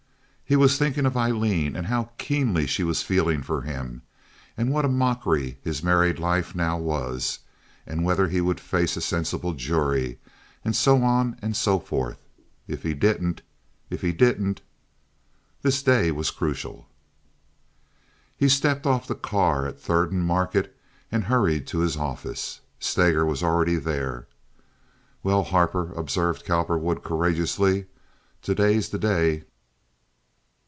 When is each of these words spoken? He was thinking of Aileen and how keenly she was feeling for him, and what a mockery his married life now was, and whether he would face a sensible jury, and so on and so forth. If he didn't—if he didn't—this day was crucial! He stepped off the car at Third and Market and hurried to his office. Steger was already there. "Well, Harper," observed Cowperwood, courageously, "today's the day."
He 0.43 0.57
was 0.57 0.77
thinking 0.77 1.05
of 1.05 1.15
Aileen 1.15 1.77
and 1.77 1.87
how 1.87 2.09
keenly 2.17 2.67
she 2.67 2.83
was 2.83 3.01
feeling 3.01 3.41
for 3.41 3.61
him, 3.61 4.01
and 4.57 4.69
what 4.69 4.83
a 4.83 4.89
mockery 4.89 5.57
his 5.63 5.81
married 5.81 6.19
life 6.19 6.53
now 6.53 6.77
was, 6.77 7.39
and 7.87 8.03
whether 8.03 8.27
he 8.27 8.41
would 8.41 8.59
face 8.59 8.97
a 8.97 9.01
sensible 9.01 9.53
jury, 9.53 10.19
and 10.65 10.75
so 10.75 11.03
on 11.03 11.39
and 11.41 11.55
so 11.55 11.79
forth. 11.79 12.19
If 12.67 12.83
he 12.83 12.93
didn't—if 12.93 14.01
he 14.01 14.11
didn't—this 14.11 15.81
day 15.83 16.11
was 16.11 16.31
crucial! 16.31 16.85
He 18.35 18.49
stepped 18.49 18.85
off 18.85 19.07
the 19.07 19.15
car 19.15 19.65
at 19.65 19.79
Third 19.79 20.11
and 20.11 20.25
Market 20.27 20.75
and 21.09 21.23
hurried 21.23 21.65
to 21.67 21.79
his 21.79 21.95
office. 21.95 22.59
Steger 22.77 23.25
was 23.25 23.41
already 23.41 23.77
there. 23.77 24.27
"Well, 25.23 25.43
Harper," 25.43 25.93
observed 25.93 26.43
Cowperwood, 26.45 27.03
courageously, 27.05 27.85
"today's 28.41 28.89
the 28.89 28.99
day." 28.99 29.45